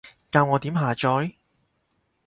[0.31, 1.35] 教我點下載？